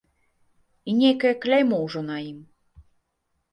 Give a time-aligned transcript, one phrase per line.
[0.89, 2.43] І нейкае кляймо ўжо на ім.